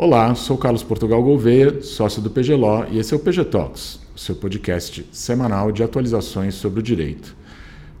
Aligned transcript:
Olá, 0.00 0.32
sou 0.36 0.56
Carlos 0.56 0.84
Portugal 0.84 1.20
Gouveia, 1.20 1.82
sócio 1.82 2.22
do 2.22 2.30
PGLO, 2.30 2.86
e 2.88 3.00
esse 3.00 3.12
é 3.12 3.16
o 3.16 3.18
PG 3.18 3.46
Talks, 3.46 3.98
seu 4.14 4.36
podcast 4.36 5.04
semanal 5.10 5.72
de 5.72 5.82
atualizações 5.82 6.54
sobre 6.54 6.78
o 6.78 6.82
direito. 6.84 7.34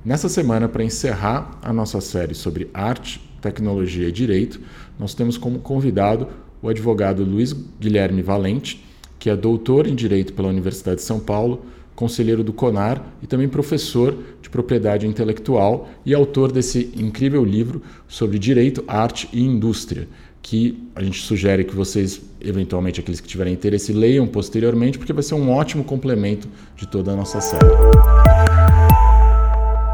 Nessa 0.04 0.28
semana, 0.28 0.68
para 0.68 0.84
encerrar 0.84 1.58
a 1.60 1.72
nossa 1.72 2.00
série 2.00 2.36
sobre 2.36 2.70
arte, 2.72 3.20
tecnologia 3.42 4.06
e 4.06 4.12
direito, 4.12 4.60
nós 4.96 5.12
temos 5.12 5.36
como 5.36 5.58
convidado 5.58 6.28
o 6.62 6.68
advogado 6.68 7.24
Luiz 7.24 7.52
Guilherme 7.52 8.22
Valente, 8.22 8.86
que 9.18 9.28
é 9.28 9.34
doutor 9.34 9.88
em 9.88 9.96
Direito 9.96 10.34
pela 10.34 10.50
Universidade 10.50 10.98
de 10.98 11.02
São 11.02 11.18
Paulo, 11.18 11.62
conselheiro 11.96 12.44
do 12.44 12.52
CONAR 12.52 13.02
e 13.20 13.26
também 13.26 13.48
professor 13.48 14.16
de 14.40 14.48
propriedade 14.48 15.04
intelectual 15.04 15.88
e 16.06 16.14
autor 16.14 16.52
desse 16.52 16.92
incrível 16.96 17.44
livro 17.44 17.82
sobre 18.06 18.38
direito, 18.38 18.84
arte 18.86 19.28
e 19.32 19.42
indústria 19.42 20.06
que 20.42 20.88
a 20.94 21.02
gente 21.02 21.20
sugere 21.22 21.64
que 21.64 21.74
vocês, 21.74 22.20
eventualmente 22.40 23.00
aqueles 23.00 23.20
que 23.20 23.28
tiverem 23.28 23.52
interesse, 23.52 23.92
leiam 23.92 24.26
posteriormente, 24.26 24.98
porque 24.98 25.12
vai 25.12 25.22
ser 25.22 25.34
um 25.34 25.50
ótimo 25.50 25.84
complemento 25.84 26.48
de 26.76 26.86
toda 26.86 27.12
a 27.12 27.16
nossa 27.16 27.40
série. 27.40 27.66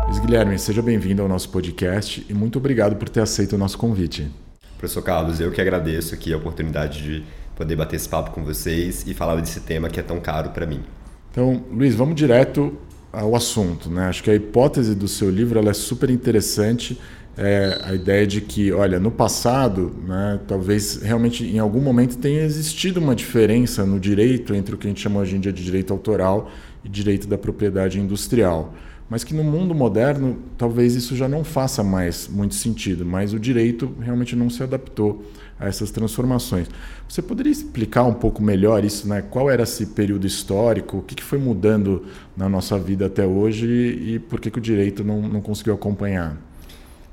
Luiz 0.06 0.18
Guilherme, 0.18 0.58
seja 0.58 0.80
bem-vindo 0.80 1.22
ao 1.22 1.28
nosso 1.28 1.48
podcast 1.48 2.24
e 2.28 2.34
muito 2.34 2.58
obrigado 2.58 2.96
por 2.96 3.08
ter 3.08 3.20
aceito 3.20 3.54
o 3.54 3.58
nosso 3.58 3.76
convite. 3.76 4.30
Professor 4.78 5.02
Carlos, 5.02 5.40
eu 5.40 5.50
que 5.50 5.60
agradeço 5.60 6.14
aqui 6.14 6.32
a 6.32 6.36
oportunidade 6.36 7.02
de 7.02 7.24
poder 7.56 7.76
bater 7.76 7.96
esse 7.96 8.08
papo 8.08 8.30
com 8.30 8.44
vocês 8.44 9.04
e 9.06 9.14
falar 9.14 9.40
desse 9.40 9.60
tema 9.60 9.88
que 9.88 9.98
é 9.98 10.02
tão 10.02 10.20
caro 10.20 10.50
para 10.50 10.66
mim. 10.66 10.82
Então, 11.30 11.64
Luiz, 11.72 11.94
vamos 11.94 12.14
direto 12.14 12.76
ao 13.12 13.34
assunto. 13.34 13.88
Né? 13.88 14.06
Acho 14.06 14.22
que 14.22 14.30
a 14.30 14.34
hipótese 14.34 14.94
do 14.94 15.08
seu 15.08 15.30
livro 15.30 15.66
é 15.68 15.72
super 15.72 16.10
interessante 16.10 17.00
é, 17.36 17.80
a 17.84 17.94
ideia 17.94 18.26
de 18.26 18.40
que, 18.40 18.72
olha, 18.72 19.00
no 19.00 19.10
passado, 19.10 19.94
né, 20.06 20.40
talvez 20.46 21.02
realmente 21.02 21.44
em 21.44 21.58
algum 21.58 21.80
momento 21.80 22.16
tenha 22.16 22.42
existido 22.42 23.00
uma 23.00 23.14
diferença 23.14 23.84
no 23.84 23.98
direito 23.98 24.54
entre 24.54 24.74
o 24.74 24.78
que 24.78 24.86
a 24.86 24.90
gente 24.90 25.00
chama 25.00 25.20
hoje 25.20 25.36
em 25.36 25.40
dia 25.40 25.52
de 25.52 25.64
direito 25.64 25.92
autoral 25.92 26.50
e 26.84 26.88
direito 26.88 27.26
da 27.26 27.36
propriedade 27.36 27.98
industrial. 27.98 28.74
Mas 29.10 29.22
que 29.22 29.34
no 29.34 29.44
mundo 29.44 29.74
moderno 29.74 30.38
talvez 30.56 30.94
isso 30.94 31.14
já 31.14 31.28
não 31.28 31.44
faça 31.44 31.82
mais 31.82 32.28
muito 32.28 32.54
sentido, 32.54 33.04
mas 33.04 33.34
o 33.34 33.38
direito 33.38 33.92
realmente 34.00 34.34
não 34.34 34.48
se 34.48 34.62
adaptou 34.62 35.24
a 35.58 35.66
essas 35.66 35.90
transformações. 35.90 36.68
Você 37.08 37.20
poderia 37.20 37.52
explicar 37.52 38.04
um 38.04 38.14
pouco 38.14 38.42
melhor 38.42 38.84
isso, 38.84 39.06
né? 39.06 39.22
Qual 39.22 39.50
era 39.50 39.64
esse 39.64 39.86
período 39.86 40.26
histórico, 40.26 40.98
o 40.98 41.02
que 41.02 41.22
foi 41.22 41.38
mudando 41.38 42.04
na 42.36 42.48
nossa 42.48 42.78
vida 42.78 43.06
até 43.06 43.26
hoje 43.26 43.66
e 43.66 44.18
por 44.18 44.40
que, 44.40 44.50
que 44.50 44.58
o 44.58 44.62
direito 44.62 45.04
não, 45.04 45.20
não 45.20 45.40
conseguiu 45.40 45.74
acompanhar? 45.74 46.36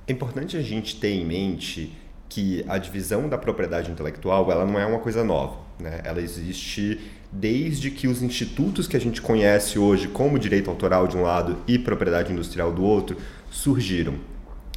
É 0.08 0.12
importante 0.12 0.58
a 0.58 0.62
gente 0.62 1.00
ter 1.00 1.10
em 1.10 1.26
mente 1.26 1.94
que 2.28 2.64
a 2.68 2.78
divisão 2.78 3.28
da 3.28 3.38
propriedade 3.38 3.92
intelectual 3.92 4.52
ela 4.52 4.66
não 4.66 4.80
é 4.80 4.86
uma 4.86 5.00
coisa 5.00 5.24
nova. 5.24 5.58
Né? 5.80 6.00
Ela 6.04 6.22
existe 6.22 7.00
desde 7.32 7.92
que 7.92 8.08
os 8.08 8.22
institutos 8.22 8.88
que 8.88 8.96
a 8.96 9.00
gente 9.00 9.22
conhece 9.22 9.78
hoje, 9.78 10.08
como 10.08 10.40
direito 10.40 10.70
autoral 10.70 11.08
de 11.08 11.18
um 11.18 11.22
lado 11.22 11.58
e 11.68 11.78
propriedade 11.78 12.32
industrial 12.32 12.72
do 12.72 12.84
outro, 12.84 13.18
surgiram. 13.50 14.16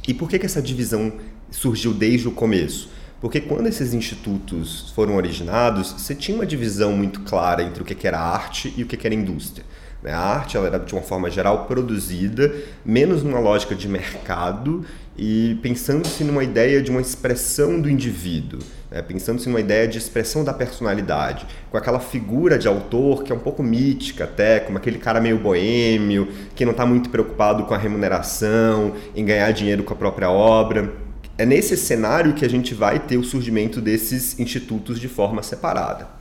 E 0.07 0.13
por 0.13 0.29
que, 0.29 0.37
que 0.37 0.45
essa 0.45 0.61
divisão 0.61 1.13
surgiu 1.49 1.93
desde 1.93 2.27
o 2.27 2.31
começo? 2.31 2.89
Porque 3.19 3.41
quando 3.41 3.67
esses 3.67 3.93
institutos 3.93 4.91
foram 4.91 5.15
originados, 5.15 5.93
você 5.93 6.13
tinha 6.13 6.35
uma 6.35 6.45
divisão 6.45 6.91
muito 6.91 7.21
clara 7.21 7.63
entre 7.63 7.81
o 7.81 7.85
que 7.85 8.05
era 8.05 8.19
arte 8.19 8.73
e 8.77 8.83
o 8.83 8.85
que 8.85 9.05
era 9.05 9.15
indústria. 9.15 9.65
Né? 10.05 10.11
A 10.11 10.19
arte 10.19 10.55
ela 10.55 10.67
era, 10.67 10.77
de 10.77 10.93
uma 10.93 11.01
forma 11.01 11.31
geral, 11.31 11.65
produzida 11.65 12.53
menos 12.85 13.23
numa 13.23 13.39
lógica 13.39 13.73
de 13.73 13.89
mercado 13.89 14.85
e 15.17 15.57
pensando-se 15.63 16.23
numa 16.23 16.43
ideia 16.43 16.79
de 16.79 16.91
uma 16.91 17.01
expressão 17.01 17.81
do 17.81 17.89
indivíduo, 17.89 18.59
né? 18.91 19.01
pensando-se 19.01 19.49
numa 19.49 19.59
ideia 19.59 19.87
de 19.87 19.97
expressão 19.97 20.43
da 20.43 20.53
personalidade, 20.53 21.47
com 21.71 21.77
aquela 21.77 21.99
figura 21.99 22.59
de 22.59 22.67
autor 22.67 23.23
que 23.23 23.31
é 23.31 23.35
um 23.35 23.39
pouco 23.39 23.63
mítica 23.63 24.25
até, 24.25 24.59
como 24.59 24.77
aquele 24.77 24.99
cara 24.99 25.19
meio 25.19 25.39
boêmio, 25.39 26.27
que 26.53 26.63
não 26.63 26.71
está 26.71 26.85
muito 26.85 27.09
preocupado 27.09 27.63
com 27.63 27.73
a 27.73 27.77
remuneração, 27.77 28.93
em 29.15 29.25
ganhar 29.25 29.51
dinheiro 29.53 29.83
com 29.83 29.93
a 29.95 29.97
própria 29.97 30.29
obra. 30.29 30.93
É 31.35 31.47
nesse 31.47 31.75
cenário 31.75 32.33
que 32.33 32.45
a 32.45 32.49
gente 32.49 32.75
vai 32.75 32.99
ter 32.99 33.17
o 33.17 33.23
surgimento 33.23 33.81
desses 33.81 34.39
institutos 34.39 34.99
de 34.99 35.07
forma 35.07 35.41
separada. 35.41 36.14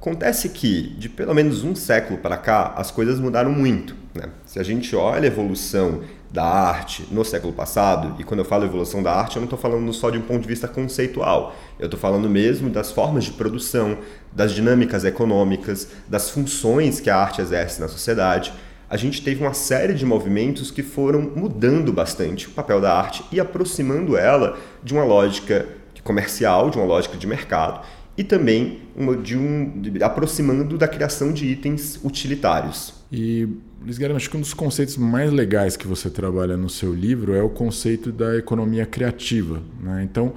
Acontece 0.00 0.48
que, 0.48 0.94
de 0.96 1.10
pelo 1.10 1.34
menos 1.34 1.62
um 1.62 1.74
século 1.74 2.18
para 2.18 2.38
cá, 2.38 2.72
as 2.74 2.90
coisas 2.90 3.20
mudaram 3.20 3.52
muito. 3.52 3.94
Né? 4.14 4.30
Se 4.46 4.58
a 4.58 4.62
gente 4.62 4.96
olha 4.96 5.24
a 5.24 5.26
evolução 5.26 6.00
da 6.30 6.42
arte 6.42 7.06
no 7.10 7.22
século 7.22 7.52
passado, 7.52 8.18
e 8.18 8.24
quando 8.24 8.40
eu 8.40 8.46
falo 8.46 8.64
evolução 8.64 9.02
da 9.02 9.12
arte, 9.12 9.36
eu 9.36 9.40
não 9.40 9.44
estou 9.44 9.58
falando 9.58 9.92
só 9.92 10.08
de 10.08 10.16
um 10.16 10.22
ponto 10.22 10.40
de 10.40 10.48
vista 10.48 10.66
conceitual, 10.66 11.54
eu 11.78 11.84
estou 11.84 12.00
falando 12.00 12.30
mesmo 12.30 12.70
das 12.70 12.90
formas 12.90 13.24
de 13.24 13.32
produção, 13.32 13.98
das 14.32 14.52
dinâmicas 14.52 15.04
econômicas, 15.04 15.88
das 16.08 16.30
funções 16.30 16.98
que 16.98 17.10
a 17.10 17.18
arte 17.18 17.42
exerce 17.42 17.78
na 17.78 17.86
sociedade. 17.86 18.54
A 18.88 18.96
gente 18.96 19.22
teve 19.22 19.42
uma 19.42 19.52
série 19.52 19.92
de 19.92 20.06
movimentos 20.06 20.70
que 20.70 20.82
foram 20.82 21.20
mudando 21.36 21.92
bastante 21.92 22.48
o 22.48 22.52
papel 22.52 22.80
da 22.80 22.90
arte 22.90 23.22
e 23.30 23.38
aproximando 23.38 24.16
ela 24.16 24.56
de 24.82 24.94
uma 24.94 25.04
lógica 25.04 25.68
comercial, 26.02 26.70
de 26.70 26.78
uma 26.78 26.86
lógica 26.86 27.18
de 27.18 27.26
mercado 27.26 27.82
e 28.20 28.24
também 28.24 28.80
uma, 28.94 29.16
de 29.16 29.34
um, 29.34 29.80
de, 29.80 30.02
aproximando 30.02 30.76
da 30.76 30.86
criação 30.86 31.32
de 31.32 31.46
itens 31.46 31.98
utilitários. 32.04 32.92
E, 33.10 33.48
Luiz 33.82 33.96
Guilherme, 33.96 34.18
acho 34.18 34.28
que 34.28 34.36
um 34.36 34.42
dos 34.42 34.52
conceitos 34.52 34.98
mais 34.98 35.32
legais 35.32 35.74
que 35.74 35.88
você 35.88 36.10
trabalha 36.10 36.54
no 36.54 36.68
seu 36.68 36.92
livro 36.92 37.34
é 37.34 37.42
o 37.42 37.48
conceito 37.48 38.12
da 38.12 38.36
economia 38.36 38.84
criativa. 38.84 39.62
Né? 39.82 40.02
Então, 40.04 40.34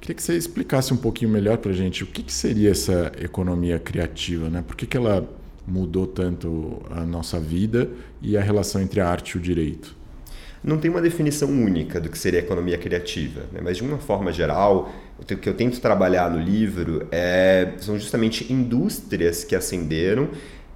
queria 0.00 0.14
que 0.14 0.22
você 0.22 0.34
explicasse 0.34 0.94
um 0.94 0.96
pouquinho 0.96 1.30
melhor 1.30 1.58
para 1.58 1.72
a 1.72 1.74
gente 1.74 2.04
o 2.04 2.06
que, 2.06 2.22
que, 2.22 2.32
seria 2.32 2.70
essa 2.70 3.12
economia 3.20 3.78
criativa, 3.78 4.48
né? 4.48 4.64
por 4.66 4.74
que, 4.74 4.86
que 4.86 4.96
ela 4.96 5.28
mudou 5.66 6.06
tanto 6.06 6.80
a 6.90 7.04
nossa 7.04 7.38
vida 7.38 7.90
e 8.22 8.34
a 8.34 8.40
relação 8.40 8.80
entre 8.80 8.98
a 8.98 9.06
arte 9.06 9.32
e 9.32 9.36
o 9.36 9.40
direito? 9.42 9.94
Não 10.64 10.78
tem 10.78 10.90
uma 10.90 11.02
definição 11.02 11.50
única 11.50 12.00
do 12.00 12.08
que 12.08 12.16
seria 12.16 12.40
economia 12.40 12.78
criativa, 12.78 13.42
né? 13.52 13.60
mas 13.62 13.76
de 13.76 13.82
uma 13.82 13.98
forma 13.98 14.32
geral, 14.32 14.90
o 15.18 15.24
que 15.24 15.48
eu 15.48 15.54
tento 15.54 15.80
trabalhar 15.80 16.30
no 16.30 16.38
livro 16.38 17.06
é, 17.10 17.72
são 17.78 17.98
justamente 17.98 18.52
indústrias 18.52 19.44
que 19.44 19.54
ascenderam, 19.56 20.28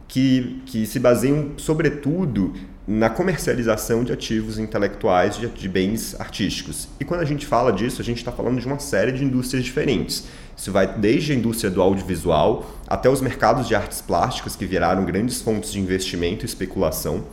que, 0.09 0.63
que 0.67 0.87
se 0.87 0.99
baseiam 0.99 1.53
sobretudo 1.57 2.53
na 2.87 3.09
comercialização 3.09 4.03
de 4.03 4.13
ativos 4.13 4.59
intelectuais, 4.59 5.37
de, 5.37 5.47
de 5.47 5.69
bens 5.69 6.19
artísticos. 6.19 6.89
E 6.99 7.05
quando 7.05 7.21
a 7.21 7.25
gente 7.25 7.47
fala 7.47 7.73
disso, 7.73 8.03
a 8.03 8.05
gente 8.05 8.19
está 8.19 8.33
falando 8.33 8.59
de 8.59 8.67
uma 8.67 8.81
série 8.81 9.13
de 9.13 9.25
indústrias 9.25 9.65
diferentes. 9.65 10.27
Isso 10.57 10.73
vai 10.73 10.99
desde 10.99 11.33
a 11.33 11.35
indústria 11.37 11.71
do 11.71 11.81
audiovisual 11.81 12.69
até 12.89 13.09
os 13.09 13.21
mercados 13.21 13.69
de 13.69 13.75
artes 13.75 14.01
plásticas, 14.01 14.57
que 14.57 14.67
viraram 14.67 15.05
grandes 15.05 15.41
fontes 15.41 15.71
de 15.71 15.79
investimento 15.79 16.45
e 16.45 16.47
especulação. 16.47 17.25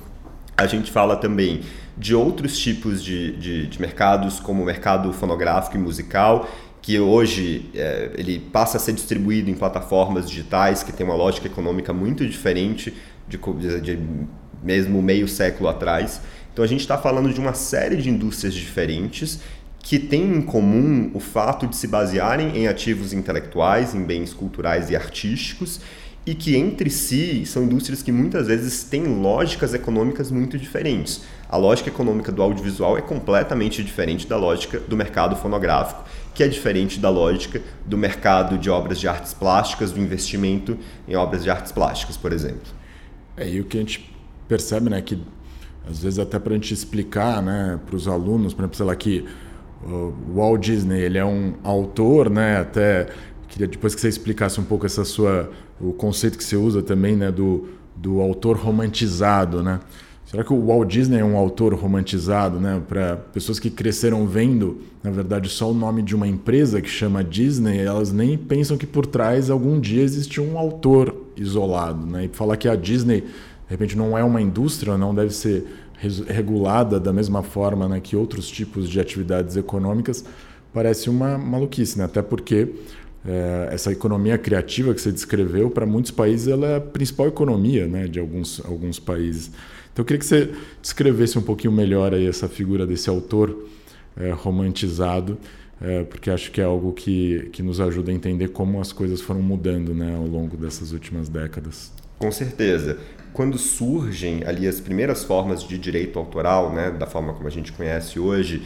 A 0.55 0.67
gente 0.67 0.91
fala 0.91 1.15
também 1.15 1.61
de 1.97 2.13
outros 2.13 2.57
tipos 2.57 3.03
de, 3.03 3.35
de, 3.37 3.67
de 3.67 3.81
mercados, 3.81 4.39
como 4.39 4.61
o 4.61 4.65
mercado 4.65 5.11
fonográfico 5.11 5.75
e 5.75 5.79
musical, 5.79 6.47
que 6.87 6.97
hoje 7.01 7.69
é, 7.75 8.11
ele 8.15 8.39
passa 8.39 8.77
a 8.77 8.79
ser 8.79 8.93
distribuído 8.93 9.49
em 9.49 9.53
plataformas 9.53 10.29
digitais 10.29 10.83
que 10.83 10.93
tem 10.93 11.05
uma 11.05 11.17
lógica 11.17 11.45
econômica 11.45 11.91
muito 11.91 12.25
diferente 12.25 12.93
de, 13.27 13.37
de, 13.81 13.99
mesmo 14.63 15.01
meio 15.01 15.27
século 15.27 15.67
atrás. 15.67 16.21
Então 16.53 16.63
a 16.63 16.67
gente 16.67 16.79
está 16.79 16.97
falando 16.97 17.33
de 17.33 17.41
uma 17.41 17.53
série 17.53 17.97
de 17.97 18.09
indústrias 18.09 18.53
diferentes 18.53 19.41
que 19.79 19.99
têm 19.99 20.37
em 20.37 20.41
comum 20.41 21.11
o 21.13 21.19
fato 21.19 21.67
de 21.67 21.75
se 21.75 21.89
basearem 21.89 22.55
em 22.57 22.69
ativos 22.69 23.11
intelectuais, 23.11 23.93
em 23.93 24.05
bens 24.05 24.33
culturais 24.33 24.89
e 24.89 24.95
artísticos, 24.95 25.81
e 26.27 26.35
que 26.35 26.55
entre 26.55 26.89
si 26.89 27.45
são 27.45 27.63
indústrias 27.63 28.03
que 28.03 28.11
muitas 28.11 28.47
vezes 28.47 28.83
têm 28.83 29.03
lógicas 29.03 29.73
econômicas 29.73 30.29
muito 30.29 30.57
diferentes. 30.57 31.23
A 31.49 31.55
lógica 31.55 31.89
econômica 31.89 32.31
do 32.31 32.43
audiovisual 32.43 32.97
é 32.97 33.01
completamente 33.01 33.81
diferente 33.81 34.27
da 34.27 34.37
lógica 34.37 34.79
do 34.79 34.95
mercado 34.95 35.35
fonográfico 35.37 36.03
que 36.37 36.43
é 36.43 36.47
diferente 36.47 36.99
da 36.99 37.09
lógica 37.09 37.59
do 37.83 37.97
mercado 37.97 38.59
de 38.59 38.69
obras 38.69 38.99
de 38.99 39.07
artes 39.07 39.33
plásticas, 39.33 39.91
do 39.91 39.99
investimento 39.99 40.77
em 41.07 41.15
obras 41.15 41.41
de 41.41 41.49
artes 41.49 41.71
plásticas, 41.71 42.15
por 42.15 42.31
exemplo. 42.31 42.71
É, 43.35 43.49
e 43.49 43.59
o 43.59 43.63
que 43.63 43.75
a 43.75 43.79
gente 43.79 44.15
percebe, 44.47 44.87
né, 44.87 45.01
que 45.01 45.19
às 45.89 46.03
vezes 46.03 46.19
até 46.19 46.37
para 46.37 46.53
a 46.53 46.55
gente 46.55 46.71
explicar, 46.71 47.41
né, 47.41 47.79
para 47.83 47.95
os 47.95 48.07
alunos, 48.07 48.53
por 48.53 48.61
exemplo, 48.61 48.77
sei 48.77 48.85
lá, 48.85 48.95
que 48.95 49.25
o 49.83 50.13
Walt 50.35 50.61
Disney, 50.61 51.01
ele 51.01 51.17
é 51.17 51.25
um 51.25 51.55
autor, 51.63 52.29
né, 52.29 52.59
até 52.59 53.07
queria 53.47 53.67
depois 53.67 53.95
que 53.95 54.01
você 54.01 54.09
explicasse 54.09 54.59
um 54.59 54.63
pouco 54.63 54.85
essa 54.85 55.03
sua 55.03 55.49
o 55.79 55.93
conceito 55.93 56.37
que 56.37 56.43
você 56.43 56.55
usa 56.55 56.81
também, 56.81 57.15
né, 57.15 57.31
do, 57.31 57.69
do 57.95 58.21
autor 58.21 58.57
romantizado, 58.57 59.61
né? 59.61 59.79
Será 60.25 60.43
que 60.43 60.51
o 60.51 60.65
Walt 60.65 60.89
Disney 60.89 61.19
é 61.19 61.23
um 61.23 61.37
autor 61.37 61.73
romantizado, 61.73 62.59
né? 62.59 62.81
Para 62.85 63.15
pessoas 63.15 63.59
que 63.59 63.69
cresceram 63.69 64.27
vendo, 64.27 64.81
na 65.01 65.09
verdade, 65.09 65.47
só 65.47 65.71
o 65.71 65.73
nome 65.73 66.01
de 66.01 66.13
uma 66.13 66.27
empresa 66.27 66.81
que 66.81 66.89
chama 66.89 67.23
Disney, 67.23 67.79
elas 67.79 68.11
nem 68.11 68.37
pensam 68.37 68.77
que 68.77 68.85
por 68.85 69.05
trás 69.05 69.49
algum 69.49 69.79
dia 69.79 70.03
existe 70.03 70.41
um 70.41 70.57
autor 70.57 71.15
isolado, 71.37 72.05
né? 72.05 72.25
E 72.25 72.27
falar 72.27 72.57
que 72.57 72.67
a 72.67 72.75
Disney, 72.75 73.21
de 73.21 73.27
repente, 73.69 73.97
não 73.97 74.17
é 74.17 74.23
uma 74.23 74.41
indústria, 74.41 74.97
não 74.97 75.15
deve 75.15 75.33
ser 75.33 75.65
regulada 76.27 76.99
da 76.99 77.11
mesma 77.11 77.41
forma 77.41 77.87
né, 77.87 77.99
que 77.99 78.15
outros 78.15 78.47
tipos 78.47 78.87
de 78.87 78.99
atividades 78.99 79.55
econômicas, 79.57 80.23
parece 80.73 81.09
uma 81.09 81.37
maluquice, 81.37 81.97
né? 81.97 82.03
Até 82.03 82.21
porque 82.21 82.67
é, 83.27 83.73
essa 83.73 83.91
economia 83.91 84.37
criativa 84.37 84.93
que 84.93 85.01
você 85.01 85.11
descreveu, 85.11 85.69
para 85.69 85.85
muitos 85.85 86.11
países, 86.11 86.47
ela 86.47 86.67
é 86.67 86.75
a 86.77 86.81
principal 86.81 87.27
economia 87.27 87.85
né, 87.85 88.07
de 88.07 88.19
alguns, 88.19 88.63
alguns 88.65 88.99
países. 88.99 89.51
Então, 89.91 90.03
eu 90.03 90.05
queria 90.05 90.19
que 90.19 90.25
você 90.25 90.51
descrevesse 90.81 91.37
um 91.37 91.41
pouquinho 91.41 91.73
melhor 91.73 92.13
aí 92.13 92.25
essa 92.25 92.47
figura 92.47 92.87
desse 92.87 93.09
autor 93.09 93.67
é, 94.15 94.31
romantizado, 94.31 95.37
é, 95.81 96.03
porque 96.03 96.29
acho 96.29 96.51
que 96.51 96.61
é 96.61 96.63
algo 96.63 96.93
que, 96.93 97.49
que 97.51 97.61
nos 97.61 97.81
ajuda 97.81 98.11
a 98.11 98.13
entender 98.13 98.49
como 98.49 98.79
as 98.79 98.93
coisas 98.93 99.19
foram 99.19 99.41
mudando 99.41 99.93
né, 99.93 100.15
ao 100.15 100.25
longo 100.25 100.55
dessas 100.55 100.91
últimas 100.93 101.27
décadas. 101.27 101.91
Com 102.17 102.31
certeza. 102.31 102.97
Quando 103.33 103.57
surgem 103.57 104.43
ali 104.45 104.67
as 104.67 104.79
primeiras 104.79 105.23
formas 105.23 105.63
de 105.63 105.77
direito 105.77 106.17
autoral, 106.17 106.73
né, 106.73 106.89
da 106.89 107.05
forma 107.05 107.33
como 107.33 107.47
a 107.47 107.51
gente 107.51 107.71
conhece 107.71 108.19
hoje, 108.19 108.63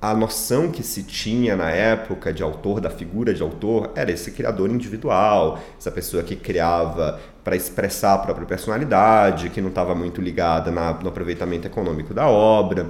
a 0.00 0.14
noção 0.14 0.70
que 0.70 0.82
se 0.82 1.02
tinha 1.02 1.54
na 1.54 1.70
época 1.70 2.32
de 2.32 2.42
autor, 2.42 2.80
da 2.80 2.88
figura 2.88 3.34
de 3.34 3.42
autor, 3.42 3.90
era 3.94 4.10
esse 4.10 4.30
criador 4.30 4.70
individual, 4.70 5.58
essa 5.78 5.90
pessoa 5.90 6.22
que 6.22 6.34
criava 6.34 7.20
para 7.44 7.54
expressar 7.54 8.14
a 8.14 8.18
própria 8.18 8.46
personalidade, 8.46 9.50
que 9.50 9.60
não 9.60 9.68
estava 9.68 9.94
muito 9.94 10.22
ligada 10.22 10.70
na, 10.70 10.94
no 10.94 11.08
aproveitamento 11.08 11.66
econômico 11.66 12.14
da 12.14 12.26
obra. 12.26 12.86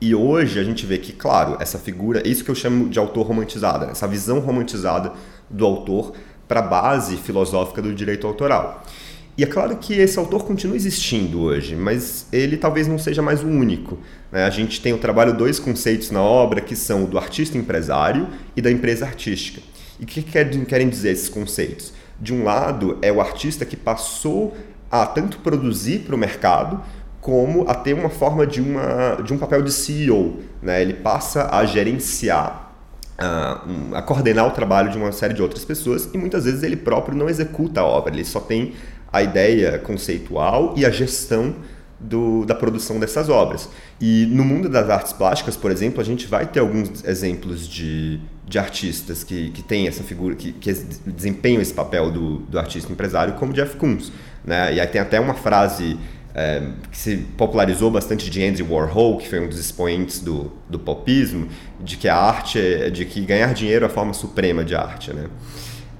E 0.00 0.14
hoje 0.14 0.58
a 0.58 0.64
gente 0.64 0.86
vê 0.86 0.96
que, 0.96 1.12
claro, 1.12 1.58
essa 1.60 1.78
figura, 1.78 2.26
isso 2.26 2.42
que 2.42 2.50
eu 2.50 2.54
chamo 2.54 2.88
de 2.88 2.98
autor 2.98 3.26
romantizada, 3.26 3.86
essa 3.86 4.08
visão 4.08 4.40
romantizada 4.40 5.12
do 5.50 5.64
autor 5.64 6.14
para 6.48 6.60
a 6.60 6.62
base 6.62 7.16
filosófica 7.16 7.82
do 7.82 7.94
direito 7.94 8.26
autoral. 8.26 8.82
E 9.36 9.42
é 9.42 9.46
claro 9.46 9.76
que 9.76 9.94
esse 9.94 10.16
autor 10.16 10.44
continua 10.44 10.76
existindo 10.76 11.40
hoje, 11.40 11.74
mas 11.74 12.26
ele 12.32 12.56
talvez 12.56 12.86
não 12.86 12.98
seja 12.98 13.20
mais 13.20 13.42
o 13.42 13.48
único. 13.48 13.98
Né? 14.30 14.44
A 14.44 14.50
gente 14.50 14.80
tem 14.80 14.92
o 14.92 14.98
trabalho 14.98 15.36
dois 15.36 15.58
conceitos 15.58 16.12
na 16.12 16.22
obra 16.22 16.60
que 16.60 16.76
são 16.76 17.04
o 17.04 17.06
do 17.08 17.18
artista 17.18 17.58
empresário 17.58 18.28
e 18.56 18.62
da 18.62 18.70
empresa 18.70 19.04
artística. 19.04 19.60
E 19.98 20.04
o 20.04 20.06
que 20.06 20.22
querem 20.22 20.88
dizer 20.88 21.10
esses 21.10 21.28
conceitos? 21.28 21.92
De 22.20 22.32
um 22.32 22.44
lado, 22.44 22.96
é 23.02 23.10
o 23.10 23.20
artista 23.20 23.64
que 23.64 23.76
passou 23.76 24.56
a 24.88 25.04
tanto 25.04 25.38
produzir 25.38 26.00
para 26.00 26.14
o 26.14 26.18
mercado, 26.18 26.80
como 27.20 27.68
a 27.68 27.74
ter 27.74 27.92
uma 27.92 28.10
forma 28.10 28.46
de, 28.46 28.60
uma, 28.60 29.16
de 29.24 29.32
um 29.32 29.38
papel 29.38 29.62
de 29.62 29.72
CEO. 29.72 30.42
Né? 30.62 30.80
Ele 30.80 30.94
passa 30.94 31.48
a 31.50 31.64
gerenciar 31.64 32.64
a, 33.18 33.64
a 33.94 34.02
coordenar 34.02 34.46
o 34.46 34.50
trabalho 34.50 34.90
de 34.90 34.98
uma 34.98 35.12
série 35.12 35.34
de 35.34 35.42
outras 35.42 35.64
pessoas 35.64 36.08
e 36.12 36.18
muitas 36.18 36.44
vezes 36.44 36.62
ele 36.62 36.76
próprio 36.76 37.16
não 37.16 37.28
executa 37.28 37.80
a 37.80 37.84
obra, 37.84 38.12
ele 38.12 38.24
só 38.24 38.40
tem 38.40 38.74
a 39.14 39.22
ideia 39.22 39.78
conceitual 39.78 40.74
e 40.76 40.84
a 40.84 40.90
gestão 40.90 41.54
do, 42.00 42.44
da 42.44 42.54
produção 42.54 42.98
dessas 42.98 43.28
obras. 43.28 43.68
E 44.00 44.26
no 44.26 44.44
mundo 44.44 44.68
das 44.68 44.90
artes 44.90 45.12
plásticas, 45.12 45.56
por 45.56 45.70
exemplo, 45.70 46.00
a 46.00 46.04
gente 46.04 46.26
vai 46.26 46.46
ter 46.46 46.58
alguns 46.58 47.04
exemplos 47.04 47.68
de, 47.68 48.18
de 48.44 48.58
artistas 48.58 49.22
que, 49.22 49.50
que 49.50 49.62
têm 49.62 49.86
essa 49.86 50.02
figura, 50.02 50.34
que, 50.34 50.52
que 50.52 50.72
desempenham 51.06 51.62
esse 51.62 51.72
papel 51.72 52.10
do, 52.10 52.38
do 52.38 52.58
artista 52.58 52.90
empresário, 52.90 53.34
como 53.34 53.52
Jeff 53.52 53.76
Koons. 53.76 54.10
Né? 54.44 54.74
E 54.74 54.80
aí 54.80 54.86
tem 54.88 55.00
até 55.00 55.20
uma 55.20 55.34
frase 55.34 55.96
é, 56.34 56.60
que 56.90 56.98
se 56.98 57.16
popularizou 57.36 57.92
bastante 57.92 58.28
de 58.28 58.44
Andy 58.44 58.64
Warhol, 58.64 59.18
que 59.18 59.28
foi 59.28 59.38
um 59.38 59.48
dos 59.48 59.60
expoentes 59.60 60.18
do, 60.18 60.52
do 60.68 60.80
popismo, 60.80 61.46
de 61.80 61.96
que 61.96 62.08
a 62.08 62.16
arte, 62.16 62.58
é, 62.58 62.90
de 62.90 63.04
que 63.04 63.20
ganhar 63.20 63.54
dinheiro 63.54 63.84
é 63.84 63.86
a 63.86 63.90
forma 63.90 64.12
suprema 64.12 64.64
de 64.64 64.74
arte. 64.74 65.12
Né? 65.12 65.28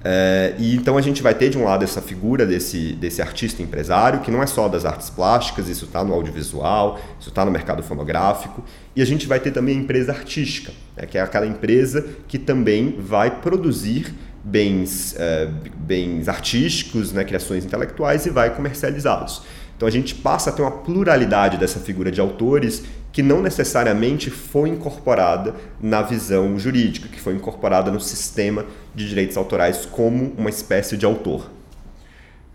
É, 0.07 0.53
e 0.59 0.75
então 0.75 0.99
a 0.99 1.01
gente 1.01 1.23
vai 1.23 1.33
ter 1.33 1.49
de 1.49 1.57
um 1.57 1.63
lado 1.63 1.83
essa 1.83 1.99
figura 1.99 2.45
desse, 2.45 2.93
desse 2.93 3.23
artista 3.23 3.63
empresário, 3.63 4.19
que 4.19 4.29
não 4.29 4.43
é 4.43 4.45
só 4.45 4.67
das 4.67 4.85
artes 4.85 5.09
plásticas, 5.09 5.67
isso 5.67 5.85
está 5.85 6.03
no 6.03 6.13
audiovisual, 6.13 6.99
isso 7.19 7.29
está 7.29 7.43
no 7.43 7.49
mercado 7.49 7.81
fonográfico, 7.81 8.63
e 8.95 9.01
a 9.01 9.05
gente 9.05 9.25
vai 9.25 9.39
ter 9.39 9.49
também 9.49 9.75
a 9.75 9.81
empresa 9.81 10.11
artística, 10.11 10.71
né, 10.95 11.07
que 11.07 11.17
é 11.17 11.21
aquela 11.21 11.47
empresa 11.47 12.05
que 12.27 12.37
também 12.37 12.95
vai 12.99 13.41
produzir 13.41 14.13
bens, 14.43 15.15
é, 15.17 15.49
bens 15.75 16.29
artísticos, 16.29 17.11
né, 17.11 17.23
criações 17.23 17.65
intelectuais 17.65 18.27
e 18.27 18.29
vai 18.29 18.55
comercializá-los. 18.55 19.41
Então 19.75 19.87
a 19.87 19.91
gente 19.91 20.15
passa 20.15 20.49
a 20.49 20.53
ter 20.53 20.61
uma 20.61 20.71
pluralidade 20.71 21.57
dessa 21.57 21.79
figura 21.79 22.11
de 22.11 22.21
autores 22.21 22.83
que 23.11 23.23
não 23.23 23.41
necessariamente 23.41 24.29
foi 24.29 24.69
incorporada 24.69 25.55
na 25.81 26.01
visão 26.01 26.57
jurídica, 26.59 27.07
que 27.07 27.19
foi 27.19 27.33
incorporada 27.33 27.89
no 27.89 27.99
sistema 27.99 28.65
de 28.93 29.07
direitos 29.07 29.37
autorais 29.37 29.85
como 29.85 30.33
uma 30.37 30.49
espécie 30.49 30.97
de 30.97 31.05
autor. 31.05 31.49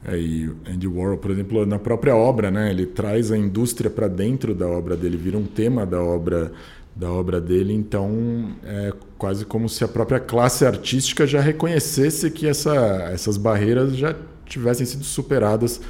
É, 0.05 0.19
e 0.19 0.51
Andy 0.67 0.87
Warhol, 0.87 1.19
por 1.19 1.31
exemplo, 1.31 1.65
na 1.67 1.79
própria 1.79 2.17
obra, 2.17 2.51
né, 2.51 2.71
ele 2.71 2.87
traz 2.87 3.31
a 3.31 3.37
indústria 3.37 3.91
para 3.91 4.09
dentro 4.09 4.55
da 4.55 4.67
obra 4.67 4.97
dele, 4.97 5.17
vira 5.17 5.37
um 5.37 5.45
tema 5.45 5.85
da 5.85 6.03
obra 6.03 6.53
da 6.95 7.11
obra 7.11 7.41
dele, 7.41 7.73
então 7.73 8.51
é 8.65 8.93
quase 9.17 9.47
como 9.47 9.69
se 9.69 9.83
a 9.85 9.89
própria 9.89 10.21
classe 10.21 10.67
artística 10.67 11.27
já 11.27 11.41
reconhecesse 11.41 12.31
que 12.31 12.47
essa, 12.47 12.75
essas 13.13 13.37
barreiras 13.37 13.97
já 13.97 14.15
tivessem 14.45 14.85
sido 14.85 15.05
superadas 15.05 15.81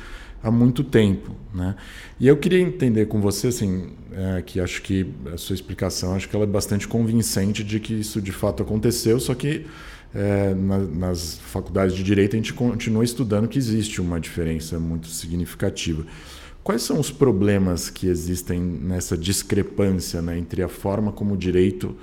há 0.42 0.50
muito 0.50 0.82
tempo, 0.82 1.32
né? 1.54 1.76
E 2.18 2.26
eu 2.26 2.36
queria 2.36 2.60
entender 2.60 3.06
com 3.06 3.20
você, 3.20 3.48
assim, 3.48 3.90
é, 4.12 4.42
que 4.42 4.60
acho 4.60 4.82
que 4.82 5.06
a 5.32 5.36
sua 5.36 5.54
explicação, 5.54 6.14
acho 6.14 6.28
que 6.28 6.34
ela 6.34 6.44
é 6.44 6.48
bastante 6.48 6.88
convincente 6.88 7.62
de 7.62 7.78
que 7.78 7.94
isso 7.94 8.20
de 8.20 8.32
fato 8.32 8.62
aconteceu, 8.62 9.20
só 9.20 9.34
que 9.34 9.66
é, 10.14 10.54
na, 10.54 10.78
nas 10.78 11.38
faculdades 11.38 11.94
de 11.94 12.02
direito 12.02 12.34
a 12.34 12.36
gente 12.36 12.52
continua 12.52 13.04
estudando 13.04 13.48
que 13.48 13.58
existe 13.58 14.00
uma 14.00 14.18
diferença 14.18 14.78
muito 14.78 15.08
significativa. 15.08 16.04
Quais 16.62 16.82
são 16.82 16.98
os 16.98 17.10
problemas 17.10 17.88
que 17.88 18.06
existem 18.06 18.60
nessa 18.60 19.16
discrepância 19.16 20.20
né, 20.20 20.38
entre 20.38 20.62
a 20.62 20.68
forma 20.68 21.10
como 21.10 21.34
o 21.34 21.36
direito 21.36 21.96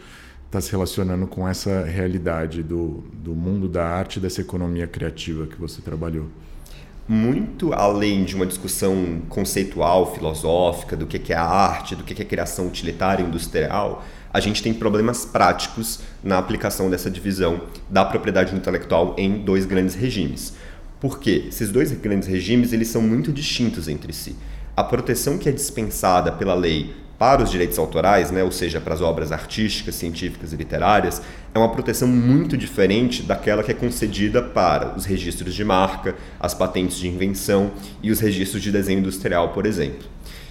está 0.48 0.60
se 0.62 0.72
relacionando 0.72 1.28
com 1.28 1.48
essa 1.48 1.84
realidade 1.84 2.64
do, 2.64 3.04
do 3.14 3.36
mundo 3.36 3.68
da 3.68 3.86
arte 3.86 4.18
e 4.18 4.20
dessa 4.20 4.42
economia 4.42 4.88
criativa 4.88 5.46
que 5.46 5.60
você 5.60 5.82
trabalhou? 5.82 6.28
Muito 7.08 7.74
além 7.74 8.26
de 8.26 8.36
uma 8.36 8.46
discussão 8.46 9.22
conceitual, 9.30 10.14
filosófica, 10.14 10.98
do 10.98 11.08
que 11.08 11.32
é 11.32 11.36
a 11.36 11.44
arte, 11.44 11.96
do 11.96 12.04
que 12.04 12.22
é 12.22 12.26
criação 12.26 12.68
utilitária 12.68 13.24
industrial, 13.24 14.04
a 14.34 14.40
gente 14.40 14.62
tem 14.62 14.74
problemas 14.74 15.26
práticos 15.26 16.02
na 16.24 16.38
aplicação 16.38 16.90
dessa 16.90 17.10
divisão 17.10 17.62
da 17.90 18.04
propriedade 18.04 18.54
intelectual 18.56 19.16
em 19.18 19.40
dois 19.40 19.66
grandes 19.66 19.96
regimes. 19.96 20.54
Por 21.00 21.20
quê? 21.20 21.46
Esses 21.48 21.70
dois 21.70 21.92
grandes 21.94 22.28
regimes 22.28 22.74
eles 22.74 22.90
são 22.90 23.02
muito 23.02 23.32
distintos 23.32 23.88
entre 23.88 24.12
si. 24.12 24.36
A 24.76 24.84
proteção 24.84 25.38
que 25.38 25.48
é 25.48 25.52
dispensada 25.52 26.32
pela 26.32 26.54
lei 26.54 26.94
para 27.18 27.42
os 27.42 27.50
direitos 27.50 27.80
autorais, 27.80 28.30
né, 28.30 28.44
ou 28.44 28.52
seja, 28.52 28.80
para 28.80 28.94
as 28.94 29.02
obras 29.02 29.32
artísticas, 29.32 29.96
científicas 29.96 30.54
e 30.54 30.56
literárias, 30.56 31.22
é 31.54 31.58
uma 31.58 31.70
proteção 31.70 32.08
muito 32.08 32.56
diferente 32.56 33.24
daquela 33.24 33.64
que 33.64 33.72
é 33.72 33.74
concedida 33.74 34.42
para 34.42 34.96
os 34.96 35.06
registros 35.06 35.56
de 35.56 35.64
marca, 35.64 36.16
as 36.40 36.54
patentes 36.54 36.98
de 36.98 37.08
invenção 37.08 37.72
e 38.04 38.12
os 38.12 38.20
registros 38.20 38.62
de 38.62 38.72
desenho 38.72 39.00
industrial, 39.00 39.50
por 39.50 39.66
exemplo. 39.66 40.08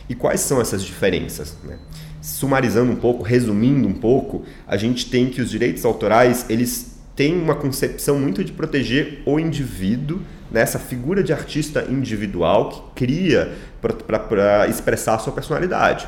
E 0.08 0.14
quais 0.14 0.40
são 0.40 0.61
essas 0.61 0.85
diferenças? 0.85 1.56
Né? 1.62 1.78
Sumarizando 2.20 2.90
um 2.90 2.96
pouco, 2.96 3.23
resumindo 3.23 3.87
um 3.87 3.94
pouco, 3.94 4.44
a 4.66 4.76
gente 4.76 5.08
tem 5.08 5.28
que 5.28 5.40
os 5.40 5.50
direitos 5.50 5.85
autorais 5.85 6.46
eles 6.49 6.96
têm 7.14 7.40
uma 7.40 7.54
concepção 7.54 8.18
muito 8.18 8.42
de 8.44 8.52
proteger 8.52 9.23
o 9.25 9.38
indivíduo 9.38 10.20
nessa 10.50 10.78
né, 10.78 10.85
figura 10.85 11.23
de 11.23 11.32
artista 11.32 11.87
individual 11.88 12.68
que 12.94 13.06
cria 13.06 13.52
para 13.80 14.68
expressar 14.68 15.14
a 15.14 15.18
sua 15.18 15.32
personalidade. 15.32 16.06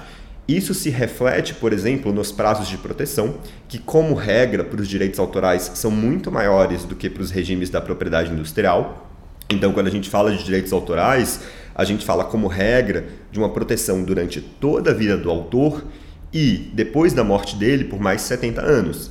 Isso 0.49 0.73
se 0.73 0.89
reflete, 0.89 1.53
por 1.53 1.75
exemplo, 1.75 2.11
nos 2.11 2.33
prazos 2.33 2.69
de 2.69 2.79
proteção, 2.79 3.35
que, 3.69 3.79
como 3.79 4.15
regra, 4.15 4.65
para 4.65 4.81
os 4.81 4.89
direitos 4.89 5.21
autorais 5.21 5.73
são 5.75 5.91
muito 5.91 6.33
maiores 6.33 6.85
do 6.85 6.97
que 6.97 7.11
para 7.11 7.23
os 7.23 7.31
regimes 7.31 7.69
da 7.69 7.83
propriedade 7.83 8.33
industrial. 8.33 9.11
Então, 9.51 9.75
quando 9.75 9.89
a 9.89 9.91
gente 9.91 10.09
fala 10.09 10.35
de 10.35 10.43
direitos 10.43 10.73
autorais, 10.73 11.41
a 11.75 11.85
gente 11.85 12.03
fala, 12.03 12.25
como 12.25 12.49
regra, 12.49 13.09
de 13.31 13.39
uma 13.39 13.51
proteção 13.51 14.03
durante 14.03 14.41
toda 14.41 14.91
a 14.91 14.95
vida 14.95 15.19
do 15.19 15.31
autor 15.31 15.85
e, 16.33 16.71
depois 16.73 17.13
da 17.13 17.23
morte 17.23 17.55
dele, 17.55 17.85
por 17.85 18.01
mais 18.01 18.23
70 18.23 18.63
anos. 18.63 19.11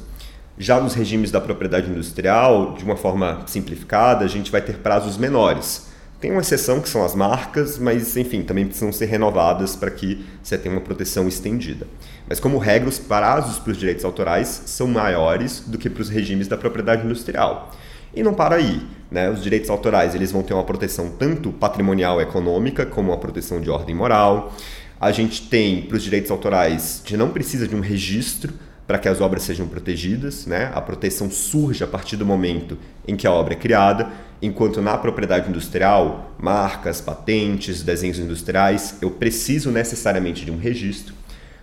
Já 0.58 0.82
nos 0.82 0.96
regimes 0.96 1.30
da 1.30 1.40
propriedade 1.40 1.88
industrial, 1.88 2.74
de 2.74 2.84
uma 2.84 2.96
forma 2.96 3.44
simplificada, 3.46 4.26
a 4.26 4.28
gente 4.28 4.50
vai 4.52 4.62
ter 4.62 4.78
prazos 4.78 5.18
menores 5.18 5.87
tem 6.20 6.32
uma 6.32 6.42
exceção 6.42 6.82
que 6.82 6.90
são 6.90 7.06
as 7.06 7.14
marcas, 7.14 7.78
mas 7.78 8.18
enfim, 8.18 8.42
também 8.42 8.66
precisam 8.66 8.92
ser 8.92 9.06
renovadas 9.06 9.76
para 9.76 9.92
que 9.92 10.26
você 10.42 10.58
tenha 10.58 10.74
uma 10.74 10.82
proteção 10.82 11.28
estendida. 11.28 11.86
Mas 12.28 12.40
como 12.40 12.58
regra, 12.58 12.90
os 12.90 12.98
prazos 12.98 13.60
para 13.60 13.72
os 13.72 13.78
direitos 13.78 14.04
autorais 14.04 14.64
são 14.66 14.88
maiores 14.88 15.60
do 15.60 15.78
que 15.78 15.90
para 15.90 16.02
os 16.02 16.10
regimes 16.10 16.48
da 16.48 16.58
propriedade 16.58 17.06
industrial. 17.06 17.72
E 18.16 18.24
não 18.24 18.34
para 18.34 18.56
aí, 18.56 18.82
né? 19.12 19.30
Os 19.30 19.44
direitos 19.44 19.70
autorais 19.70 20.16
eles 20.16 20.32
vão 20.32 20.42
ter 20.42 20.56
uma 20.56 20.64
proteção 20.64 21.12
tanto 21.12 21.52
patrimonial 21.52 22.20
econômica 22.20 22.84
como 22.86 23.12
uma 23.12 23.18
proteção 23.18 23.62
de 23.62 23.70
ordem 23.70 23.94
moral. 23.94 24.52
A 25.00 25.12
gente 25.12 25.48
tem 25.48 25.84
para 25.84 25.98
os 25.98 26.04
direitos 26.04 26.32
autorais, 26.32 27.02
a 27.06 27.10
gente 27.10 27.18
não 27.18 27.30
precisa 27.30 27.68
de 27.68 27.76
um 27.76 27.80
registro 27.80 28.54
para 28.88 28.98
que 28.98 29.10
as 29.10 29.20
obras 29.20 29.44
sejam 29.44 29.68
protegidas, 29.68 30.46
né? 30.46 30.72
A 30.74 30.80
proteção 30.80 31.30
surge 31.30 31.84
a 31.84 31.88
partir 31.88 32.16
do 32.16 32.26
momento 32.26 32.78
em 33.06 33.18
que 33.18 33.28
a 33.28 33.32
obra 33.32 33.54
é 33.54 33.58
criada 33.58 34.10
enquanto 34.42 34.82
na 34.82 34.98
propriedade 34.98 35.50
industrial, 35.50 36.32
marcas, 36.40 37.02
patentes, 37.02 37.84
desenhos 37.84 38.20
industriais, 38.20 38.96
eu 39.02 39.12
preciso 39.12 39.72
necessariamente 39.72 40.46
de 40.46 40.52
um 40.52 40.58
registro. 40.58 41.14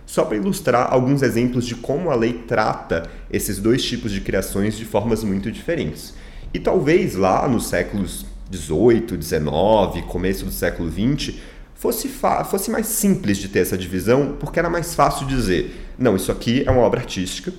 Só 0.05 0.23
para 0.23 0.37
ilustrar 0.37 0.93
alguns 0.93 1.21
exemplos 1.21 1.65
de 1.65 1.75
como 1.75 2.11
a 2.11 2.15
lei 2.15 2.43
trata 2.47 3.09
esses 3.31 3.57
dois 3.57 3.83
tipos 3.83 4.11
de 4.11 4.21
criações 4.21 4.77
de 4.77 4.85
formas 4.85 5.23
muito 5.23 5.51
diferentes. 5.51 6.13
E 6.53 6.59
talvez 6.59 7.15
lá 7.15 7.47
nos 7.47 7.67
séculos 7.67 8.25
18, 8.49 9.17
19, 9.17 10.03
começo 10.03 10.45
do 10.45 10.51
século 10.51 10.89
20, 10.89 11.41
fosse, 11.85 12.09
fosse 12.49 12.71
mais 12.71 12.87
simples 12.87 13.37
de 13.37 13.47
ter 13.47 13.59
essa 13.59 13.77
divisão, 13.77 14.35
porque 14.39 14.57
era 14.57 14.69
mais 14.69 14.95
fácil 14.95 15.27
dizer: 15.27 15.93
não, 15.97 16.15
isso 16.15 16.31
aqui 16.31 16.63
é 16.65 16.71
uma 16.71 16.81
obra 16.81 16.99
artística, 16.99 17.53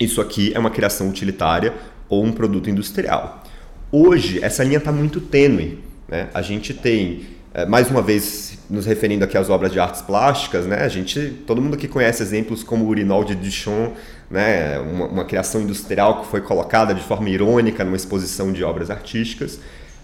isso 0.00 0.20
aqui 0.20 0.52
é 0.54 0.58
uma 0.58 0.70
criação 0.70 1.08
utilitária 1.08 1.74
ou 2.08 2.24
um 2.24 2.32
produto 2.32 2.70
industrial. 2.70 3.44
Hoje, 3.92 4.42
essa 4.42 4.64
linha 4.64 4.78
está 4.78 4.92
muito 4.92 5.20
tênue. 5.20 5.78
Né? 6.08 6.28
A 6.32 6.40
gente 6.40 6.72
tem, 6.72 7.26
eh, 7.52 7.66
mais 7.66 7.90
uma 7.90 8.00
vez, 8.00 8.58
nos 8.70 8.86
referindo 8.86 9.24
aqui 9.24 9.36
às 9.36 9.50
obras 9.50 9.70
de 9.72 9.78
artes 9.78 10.00
plásticas, 10.00 10.66
né? 10.66 10.82
a 10.82 10.88
gente, 10.88 11.42
todo 11.46 11.60
mundo 11.60 11.76
que 11.76 11.88
conhece 11.88 12.22
exemplos 12.22 12.62
como 12.62 12.84
o 12.84 12.88
Urinol 12.88 13.24
de 13.24 13.34
Duchamp, 13.34 13.92
né? 14.30 14.78
uma, 14.78 15.06
uma 15.06 15.24
criação 15.24 15.60
industrial 15.60 16.22
que 16.22 16.28
foi 16.28 16.40
colocada 16.40 16.94
de 16.94 17.02
forma 17.02 17.28
irônica 17.28 17.84
numa 17.84 17.96
exposição 17.96 18.52
de 18.52 18.64
obras 18.64 18.90
artísticas. 18.90 19.58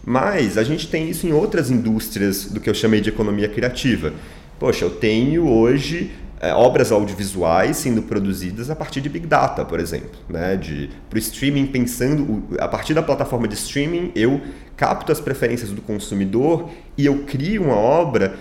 Mas 0.04 0.58
a 0.58 0.62
gente 0.62 0.88
tem 0.88 1.08
isso 1.08 1.26
em 1.26 1.32
outras 1.32 1.70
indústrias 1.70 2.46
do 2.46 2.60
que 2.60 2.68
eu 2.68 2.74
chamei 2.74 3.00
de 3.00 3.08
economia 3.08 3.48
criativa. 3.48 4.12
Poxa, 4.58 4.84
eu 4.84 4.90
tenho 4.90 5.48
hoje 5.48 6.10
é, 6.40 6.52
obras 6.52 6.92
audiovisuais 6.92 7.78
sendo 7.78 8.02
produzidas 8.02 8.68
a 8.68 8.76
partir 8.76 9.00
de 9.00 9.08
Big 9.08 9.26
Data, 9.26 9.64
por 9.64 9.80
exemplo. 9.80 10.18
Né? 10.28 10.60
Para 11.08 11.16
o 11.16 11.18
streaming, 11.18 11.66
pensando, 11.66 12.44
a 12.58 12.68
partir 12.68 12.92
da 12.92 13.02
plataforma 13.02 13.48
de 13.48 13.54
streaming, 13.54 14.12
eu 14.14 14.40
capto 14.76 15.10
as 15.10 15.20
preferências 15.20 15.70
do 15.70 15.80
consumidor 15.80 16.68
e 16.98 17.06
eu 17.06 17.24
crio 17.24 17.64
uma 17.64 17.76
obra 17.76 18.34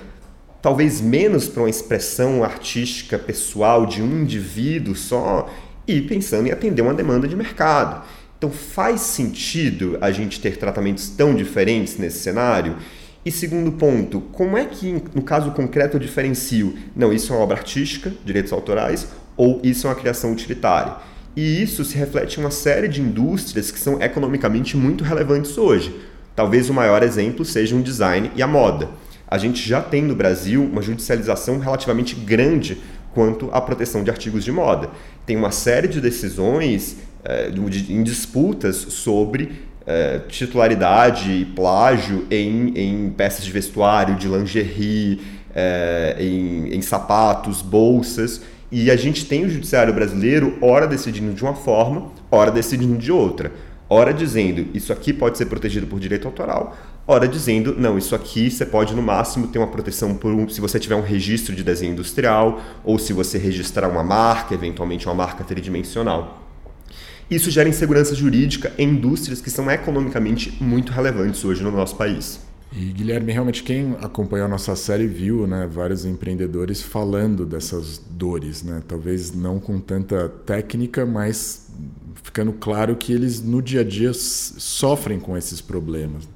talvez 0.62 1.02
menos 1.02 1.48
para 1.48 1.64
uma 1.64 1.70
expressão 1.70 2.44
artística 2.44 3.20
pessoal 3.20 3.86
de 3.86 4.02
um 4.02 4.22
indivíduo 4.22 4.96
só 4.96 5.50
e 5.86 6.02
pensando 6.02 6.48
em 6.48 6.52
atender 6.52 6.82
uma 6.82 6.94
demanda 6.94 7.28
de 7.28 7.36
mercado. 7.36 8.06
Então 8.44 8.52
faz 8.52 9.00
sentido 9.00 9.98
a 10.02 10.12
gente 10.12 10.42
ter 10.42 10.58
tratamentos 10.58 11.08
tão 11.08 11.34
diferentes 11.34 11.98
nesse 11.98 12.20
cenário? 12.20 12.76
E 13.24 13.32
segundo 13.32 13.72
ponto, 13.72 14.20
como 14.34 14.58
é 14.58 14.66
que 14.66 15.02
no 15.16 15.22
caso 15.22 15.52
concreto 15.52 15.96
eu 15.96 16.02
diferencio? 16.02 16.76
Não, 16.94 17.14
isso 17.14 17.32
é 17.32 17.38
uma 17.38 17.42
obra 17.46 17.56
artística, 17.56 18.12
direitos 18.26 18.52
autorais, 18.52 19.08
ou 19.38 19.62
isso 19.64 19.88
é 19.88 19.90
uma 19.90 19.96
criação 19.96 20.34
utilitária? 20.34 20.98
E 21.38 21.64
isso 21.64 21.86
se 21.86 21.96
reflete 21.96 22.38
em 22.38 22.44
uma 22.44 22.52
série 22.52 22.90
de 22.90 23.02
indústrias 23.02 23.72
que 23.72 23.80
são 23.80 24.02
economicamente 24.02 24.76
muito 24.76 25.06
relevantes 25.06 25.58
hoje. 25.58 25.96
Talvez 26.36 26.70
o 26.70 26.74
maior 26.74 27.02
exemplo 27.02 27.46
seja 27.46 27.74
um 27.74 27.82
design 27.82 28.30
e 28.36 28.44
a 28.44 28.48
moda. 28.48 28.90
A 29.26 29.38
gente 29.38 29.66
já 29.66 29.82
tem 29.82 30.02
no 30.04 30.18
Brasil 30.18 30.62
uma 30.66 30.82
judicialização 30.82 31.60
relativamente 31.60 32.14
grande 32.14 32.78
quanto 33.14 33.50
à 33.54 33.62
proteção 33.62 34.04
de 34.04 34.12
artigos 34.12 34.44
de 34.44 34.52
moda. 34.52 34.90
Tem 35.26 35.38
uma 35.38 35.52
série 35.52 35.88
de 35.88 36.02
decisões 36.02 36.98
é, 37.24 37.52
em 37.90 38.04
disputas 38.04 38.76
sobre 38.76 39.52
é, 39.86 40.20
titularidade 40.28 41.32
e 41.32 41.46
plágio 41.46 42.26
em, 42.30 42.74
em 42.76 43.10
peças 43.10 43.44
de 43.44 43.52
vestuário, 43.52 44.16
de 44.16 44.28
lingerie, 44.28 45.22
é, 45.54 46.16
em, 46.20 46.74
em 46.74 46.82
sapatos, 46.82 47.62
bolsas. 47.62 48.42
E 48.72 48.90
a 48.90 48.96
gente 48.96 49.26
tem 49.26 49.46
o 49.46 49.50
judiciário 49.50 49.94
brasileiro, 49.94 50.58
ora 50.62 50.88
decidindo 50.88 51.34
de 51.34 51.44
uma 51.44 51.54
forma, 51.54 52.12
ora 52.32 52.52
decidindo 52.52 52.98
de 52.98 53.12
outra. 53.12 53.52
Ora 53.90 54.12
dizendo, 54.12 54.68
isso 54.74 54.92
aqui 54.92 55.14
pode 55.14 55.38
ser 55.38 55.46
protegido 55.46 55.86
por 55.86 56.00
direito 56.00 56.28
autoral, 56.28 56.76
ora 57.06 57.28
dizendo, 57.28 57.76
não, 57.78 57.96
isso 57.96 58.16
aqui 58.16 58.50
você 58.50 58.66
pode 58.66 58.96
no 58.96 59.04
máximo 59.04 59.48
ter 59.48 59.60
uma 59.60 59.68
proteção 59.68 60.16
por 60.16 60.34
um, 60.34 60.50
se 60.50 60.60
você 60.60 60.80
tiver 60.80 60.96
um 60.96 61.04
registro 61.04 61.54
de 61.54 61.64
desenho 61.64 61.92
industrial, 61.92 62.60
ou 62.84 62.98
se 62.98 63.14
você 63.14 63.38
registrar 63.38 63.88
uma 63.88 64.02
marca, 64.02 64.56
eventualmente 64.56 65.06
uma 65.06 65.14
marca 65.14 65.44
tridimensional. 65.44 66.43
Isso 67.30 67.50
gera 67.50 67.68
insegurança 67.68 68.14
jurídica 68.16 68.72
em 68.78 68.90
indústrias 68.90 69.42
que 69.42 69.50
são 69.50 69.70
economicamente 69.70 70.56
muito 70.62 70.92
relevantes 70.92 71.44
hoje 71.44 71.64
no 71.64 71.72
nosso 71.72 71.96
país. 71.96 72.40
E 72.76 72.86
Guilherme, 72.86 73.32
realmente 73.32 73.62
quem 73.62 73.96
acompanhou 74.02 74.46
a 74.46 74.50
nossa 74.50 74.76
série 74.76 75.06
viu, 75.06 75.46
né, 75.46 75.70
vários 75.72 76.06
empreendedores 76.06 76.82
falando 76.82 77.46
dessas 77.46 78.00
dores, 78.00 78.64
né? 78.64 78.82
Talvez 78.88 79.32
não 79.32 79.60
com 79.60 79.80
tanta 79.80 80.28
técnica, 80.28 81.06
mas 81.06 81.70
ficando 82.24 82.52
claro 82.54 82.96
que 82.96 83.14
eles 83.14 83.42
no 83.42 83.62
dia 83.62 83.82
a 83.82 83.84
dia 83.84 84.12
sofrem 84.14 85.20
com 85.20 85.38
esses 85.38 85.62
problemas. 85.62 86.28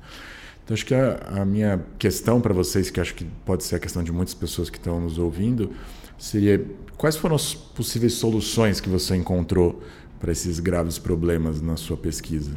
Então 0.64 0.76
acho 0.76 0.86
que 0.86 0.94
a, 0.94 1.42
a 1.42 1.46
minha 1.46 1.84
questão 1.98 2.40
para 2.40 2.54
vocês, 2.54 2.92
que 2.92 3.00
acho 3.00 3.16
que 3.16 3.26
pode 3.44 3.64
ser 3.64 3.78
a 3.78 3.80
questão 3.80 4.04
de 4.04 4.12
muitas 4.12 4.36
pessoas 4.36 4.70
que 4.70 4.78
estão 4.78 5.00
nos 5.00 5.18
ouvindo, 5.18 5.72
seria 6.20 6.64
quais 6.98 7.16
foram 7.16 7.36
as 7.36 7.56
possíveis 7.56 8.14
soluções 8.14 8.80
que 8.80 8.90
você 8.90 9.16
encontrou 9.16 9.82
para 10.20 10.32
esses 10.32 10.60
graves 10.60 10.98
problemas 10.98 11.62
na 11.62 11.78
sua 11.78 11.98
pesquisa? 11.98 12.52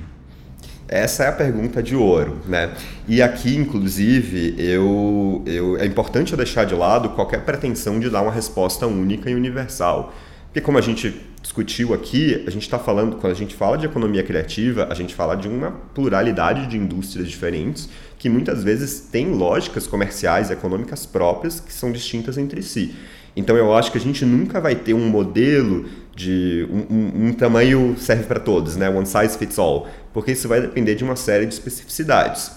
Essa 0.89 1.25
é 1.25 1.29
a 1.29 1.33
pergunta 1.33 1.81
de 1.81 1.95
ouro, 1.95 2.39
né? 2.49 2.75
E 3.07 3.23
aqui, 3.23 3.55
inclusive, 3.55 4.57
eu, 4.59 5.43
eu, 5.47 5.77
é 5.77 5.87
importante 5.87 6.33
eu 6.33 6.37
deixar 6.37 6.65
de 6.65 6.75
lado 6.75 7.11
qualquer 7.11 7.45
pretensão 7.45 8.01
de 8.01 8.11
dar 8.11 8.23
uma 8.23 8.33
resposta 8.33 8.89
única 8.89 9.31
e 9.31 9.35
universal. 9.37 10.13
Porque 10.47 10.61
como 10.61 10.79
a 10.79 10.81
gente 10.81 11.15
discutiu 11.41 11.95
aqui, 11.95 12.43
a 12.45 12.51
gente 12.51 12.63
está 12.63 12.77
falando, 12.77 13.17
quando 13.17 13.33
a 13.33 13.37
gente 13.37 13.55
fala 13.55 13.79
de 13.79 13.87
economia 13.87 14.25
criativa, 14.25 14.89
a 14.91 14.95
gente 14.95 15.15
fala 15.15 15.37
de 15.37 15.47
uma 15.47 15.71
pluralidade 15.71 16.67
de 16.67 16.77
indústrias 16.77 17.29
diferentes 17.29 17.89
que 18.19 18.29
muitas 18.29 18.65
vezes 18.65 19.01
têm 19.13 19.31
lógicas 19.31 19.87
comerciais 19.87 20.51
e 20.51 20.55
econômicas 20.55 21.07
próprias 21.07 21.61
que 21.61 21.73
são 21.73 21.93
distintas 21.93 22.37
entre 22.37 22.63
si. 22.63 22.97
Então 23.37 23.57
eu 23.57 23.73
acho 23.73 23.93
que 23.93 23.99
a 23.99 24.01
gente 24.01 24.25
nunca 24.25 24.61
vai 24.61 24.75
ter 24.75 24.93
um 24.93 25.09
modelo 25.09 25.87
de 26.15 26.67
um, 26.71 26.95
um, 26.95 27.29
um 27.29 27.33
tamanho 27.33 27.95
serve 27.99 28.25
para 28.25 28.41
todos, 28.41 28.77
né? 28.77 28.89
One 28.89 29.07
size 29.07 29.39
fits 29.39 29.59
all, 29.59 29.89
porque 30.13 30.33
isso 30.33 30.49
vai 30.49 30.61
depender 30.61 30.95
de 30.95 31.05
uma 31.05 31.17
série 31.17 31.47
de 31.47 31.55
especificidades. 31.55 32.53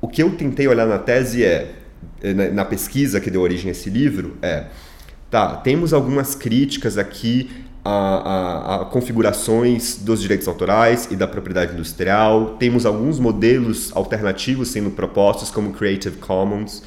O 0.00 0.08
que 0.08 0.22
eu 0.22 0.30
tentei 0.36 0.66
olhar 0.68 0.86
na 0.86 0.98
tese 0.98 1.44
é, 1.44 1.74
na, 2.22 2.50
na 2.50 2.64
pesquisa 2.64 3.20
que 3.20 3.30
deu 3.30 3.40
origem 3.40 3.68
a 3.68 3.72
esse 3.72 3.90
livro, 3.90 4.36
é, 4.42 4.66
tá, 5.30 5.56
temos 5.56 5.92
algumas 5.92 6.34
críticas 6.34 6.98
aqui 6.98 7.50
a, 7.84 7.90
a, 7.90 8.82
a, 8.82 8.84
configurações 8.86 9.96
dos 9.96 10.20
direitos 10.20 10.46
autorais 10.46 11.08
e 11.10 11.16
da 11.16 11.26
propriedade 11.26 11.72
industrial. 11.72 12.56
Temos 12.58 12.84
alguns 12.84 13.18
modelos 13.18 13.90
alternativos 13.94 14.68
sendo 14.68 14.90
propostos, 14.90 15.50
como 15.50 15.72
Creative 15.72 16.16
Commons. 16.18 16.82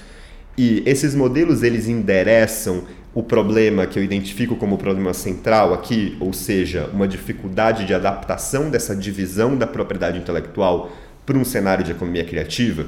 E 0.58 0.84
esses 0.86 1.16
modelos 1.16 1.64
eles 1.64 1.88
endereçam 1.88 2.84
o 3.16 3.22
problema 3.22 3.86
que 3.86 4.00
eu 4.00 4.04
identifico 4.04 4.56
como 4.56 4.78
problema 4.78 5.14
central 5.14 5.74
aqui, 5.74 6.18
ou 6.20 6.34
seja, 6.34 6.90
uma 6.92 7.08
dificuldade 7.08 7.86
de 7.86 7.94
adaptação 7.94 8.70
dessa 8.70 8.96
divisão 8.96 9.56
da 9.56 9.68
propriedade 9.68 10.18
intelectual 10.18 10.92
para 11.26 11.38
um 11.38 11.46
cenário 11.46 11.84
de 11.84 11.92
economia 11.92 12.24
criativa. 12.24 12.88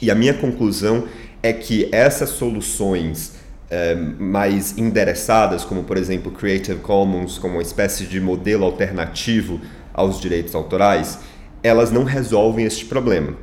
E 0.00 0.10
a 0.10 0.14
minha 0.14 0.34
conclusão 0.34 1.04
é 1.42 1.52
que 1.52 1.88
essas 1.90 2.30
soluções 2.30 3.36
é, 3.70 3.94
mais 3.94 4.76
endereçadas, 4.76 5.64
como 5.64 5.84
por 5.84 5.96
exemplo 5.96 6.30
Creative 6.30 6.80
Commons, 6.80 7.38
como 7.38 7.54
uma 7.54 7.62
espécie 7.62 8.04
de 8.04 8.20
modelo 8.20 8.64
alternativo 8.64 9.60
aos 9.92 10.20
direitos 10.20 10.54
autorais, 10.54 11.18
elas 11.62 11.90
não 11.90 12.04
resolvem 12.04 12.66
este 12.66 12.84
problema. 12.84 13.34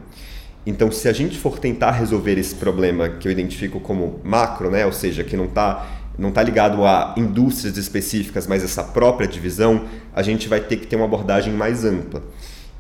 Então, 0.66 0.90
se 0.92 1.10
a 1.10 1.14
gente 1.14 1.38
for 1.38 1.60
tentar 1.60 1.92
resolver 1.92 2.38
esse 2.38 2.56
problema 2.56 3.10
que 3.10 3.28
eu 3.28 3.32
identifico 3.32 3.82
como 3.82 4.22
macro, 4.24 4.72
né, 4.72 4.86
ou 4.86 4.94
seja, 4.94 5.24
que 5.24 5.36
não 5.36 5.46
está 5.46 6.03
não 6.18 6.30
está 6.30 6.44
ligado 6.44 6.86
a 6.86 7.14
indústrias 7.18 7.78
específicas, 7.78 8.48
mas 8.48 8.64
essa 8.64 8.84
própria 8.84 9.28
divisão, 9.28 9.86
a 10.14 10.22
gente 10.22 10.48
vai 10.48 10.60
ter 10.60 10.78
que 10.78 10.88
ter 10.88 10.96
uma 10.96 11.06
abordagem 11.06 11.54
mais 11.54 11.84
ampla. 11.84 12.24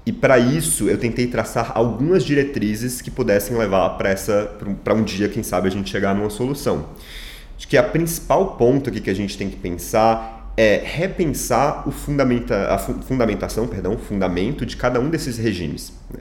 E 0.05 0.11
para 0.11 0.37
isso 0.37 0.89
eu 0.89 0.97
tentei 0.97 1.27
traçar 1.27 1.71
algumas 1.75 2.23
diretrizes 2.23 3.01
que 3.01 3.09
pudessem 3.09 3.57
levar 3.57 3.89
para 3.91 4.09
essa 4.09 4.51
para 4.83 4.93
um 4.93 5.03
dia, 5.03 5.29
quem 5.29 5.41
sabe, 5.41 5.67
a 5.67 5.71
gente 5.71 5.89
chegar 5.89 6.13
numa 6.13 6.29
solução. 6.29 6.87
Acho 7.57 7.67
que 7.67 7.77
a 7.77 7.83
principal 7.83 8.57
ponto 8.57 8.89
aqui 8.89 8.99
que 8.99 9.09
a 9.09 9.15
gente 9.15 9.37
tem 9.37 9.49
que 9.49 9.55
pensar 9.55 10.51
é 10.55 10.81
repensar 10.83 11.87
o 11.87 11.91
fundamenta, 11.91 12.67
a 12.73 12.77
fundamentação, 12.77 13.67
perdão, 13.67 13.95
o 13.95 13.97
fundamento 13.97 14.65
de 14.65 14.77
cada 14.77 14.99
um 14.99 15.09
desses 15.09 15.37
regimes. 15.37 15.93
Né? 16.13 16.19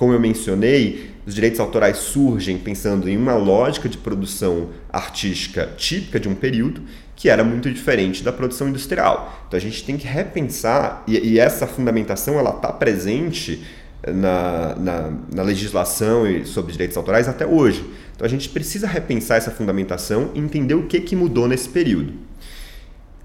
Como 0.00 0.14
eu 0.14 0.18
mencionei, 0.18 1.10
os 1.26 1.34
direitos 1.34 1.60
autorais 1.60 1.98
surgem 1.98 2.56
pensando 2.56 3.06
em 3.06 3.18
uma 3.18 3.34
lógica 3.34 3.86
de 3.86 3.98
produção 3.98 4.70
artística 4.90 5.74
típica 5.76 6.18
de 6.18 6.26
um 6.26 6.34
período 6.34 6.80
que 7.14 7.28
era 7.28 7.44
muito 7.44 7.70
diferente 7.70 8.24
da 8.24 8.32
produção 8.32 8.70
industrial. 8.70 9.44
Então 9.46 9.58
a 9.58 9.60
gente 9.60 9.84
tem 9.84 9.98
que 9.98 10.06
repensar, 10.06 11.04
e, 11.06 11.18
e 11.18 11.38
essa 11.38 11.66
fundamentação 11.66 12.38
ela 12.38 12.48
está 12.48 12.72
presente 12.72 13.62
na, 14.06 14.74
na, 14.76 15.12
na, 15.34 15.42
legislação 15.42 16.24
sobre 16.46 16.72
direitos 16.72 16.96
autorais 16.96 17.28
até 17.28 17.44
hoje. 17.44 17.84
Então 18.16 18.24
a 18.24 18.30
gente 18.30 18.48
precisa 18.48 18.86
repensar 18.86 19.36
essa 19.36 19.50
fundamentação 19.50 20.30
e 20.34 20.38
entender 20.38 20.72
o 20.72 20.86
que, 20.86 20.98
que 21.02 21.14
mudou 21.14 21.46
nesse 21.46 21.68
período. 21.68 22.14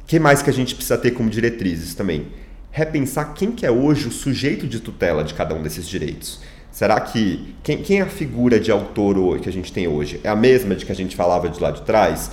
O 0.04 0.06
que 0.06 0.20
mais 0.20 0.42
que 0.42 0.50
a 0.50 0.54
gente 0.54 0.76
precisa 0.76 0.98
ter 0.98 1.12
como 1.12 1.30
diretrizes 1.30 1.96
também? 1.96 2.28
Repensar 2.70 3.34
quem 3.34 3.54
que 3.54 3.66
é 3.66 3.72
hoje 3.72 4.10
o 4.10 4.12
sujeito 4.12 4.68
de 4.68 4.82
tutela 4.82 5.24
de 5.24 5.34
cada 5.34 5.56
um 5.56 5.64
desses 5.64 5.88
direitos. 5.88 6.42
Será 6.76 7.00
que 7.00 7.56
quem, 7.64 7.78
quem 7.78 8.00
é 8.00 8.02
a 8.02 8.06
figura 8.06 8.60
de 8.60 8.70
autor 8.70 9.40
que 9.40 9.48
a 9.48 9.52
gente 9.52 9.72
tem 9.72 9.88
hoje? 9.88 10.20
É 10.26 10.28
a 10.28 10.36
mesma 10.36 10.76
de 10.76 10.86
que 10.86 10.92
a 10.92 10.96
gente 10.96 11.16
falava 11.16 11.48
de 11.48 11.58
lá 11.58 11.72
de 11.72 11.84
trás? 11.84 12.30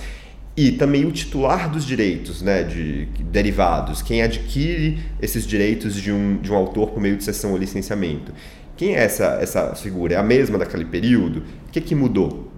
E 0.57 0.73
também 0.73 1.05
o 1.05 1.13
titular 1.13 1.71
dos 1.71 1.85
direitos 1.85 2.41
né, 2.41 2.61
de, 2.61 3.05
derivados, 3.31 4.01
quem 4.01 4.21
adquire 4.21 4.99
esses 5.21 5.47
direitos 5.47 5.95
de 5.95 6.11
um, 6.11 6.35
de 6.41 6.51
um 6.51 6.55
autor 6.55 6.89
por 6.89 6.99
meio 6.99 7.15
de 7.15 7.23
cessão 7.23 7.53
ou 7.53 7.57
licenciamento. 7.57 8.33
Quem 8.75 8.97
é 8.97 9.05
essa, 9.05 9.37
essa 9.41 9.75
figura? 9.75 10.15
É 10.15 10.17
a 10.17 10.23
mesma 10.23 10.57
daquele 10.57 10.83
período? 10.83 11.43
O 11.69 11.71
que, 11.71 11.79
que 11.79 11.95
mudou? 11.95 12.51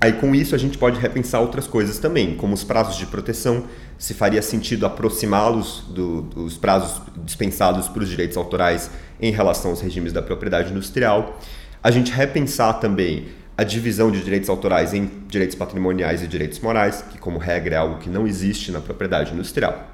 Aí 0.00 0.12
com 0.12 0.34
isso 0.34 0.54
a 0.54 0.58
gente 0.58 0.76
pode 0.76 1.00
repensar 1.00 1.40
outras 1.40 1.66
coisas 1.66 1.98
também, 1.98 2.36
como 2.36 2.54
os 2.54 2.62
prazos 2.62 2.96
de 2.96 3.06
proteção, 3.06 3.64
se 3.98 4.12
faria 4.12 4.42
sentido 4.42 4.84
aproximá-los 4.84 5.84
do, 5.88 6.22
dos 6.22 6.58
prazos 6.58 7.00
dispensados 7.24 7.88
para 7.88 8.02
os 8.02 8.08
direitos 8.08 8.36
autorais 8.36 8.90
em 9.20 9.32
relação 9.32 9.70
aos 9.70 9.80
regimes 9.80 10.12
da 10.12 10.20
propriedade 10.20 10.70
industrial. 10.70 11.40
A 11.82 11.90
gente 11.90 12.12
repensar 12.12 12.74
também 12.74 13.28
a 13.56 13.64
divisão 13.64 14.10
de 14.10 14.22
direitos 14.22 14.50
autorais 14.50 14.92
em 14.92 15.10
direitos 15.28 15.56
patrimoniais 15.56 16.22
e 16.22 16.26
direitos 16.26 16.58
morais, 16.60 17.02
que 17.10 17.16
como 17.16 17.38
regra 17.38 17.76
é 17.76 17.78
algo 17.78 17.98
que 17.98 18.10
não 18.10 18.26
existe 18.26 18.70
na 18.70 18.80
propriedade 18.80 19.32
industrial. 19.32 19.92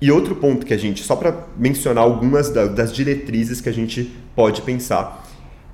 E 0.00 0.10
outro 0.10 0.34
ponto 0.34 0.64
que 0.64 0.72
a 0.72 0.78
gente, 0.78 1.02
só 1.02 1.14
para 1.14 1.46
mencionar 1.58 2.04
algumas 2.04 2.48
da, 2.48 2.66
das 2.66 2.90
diretrizes 2.90 3.60
que 3.60 3.68
a 3.68 3.72
gente 3.72 4.10
pode 4.34 4.62
pensar 4.62 5.19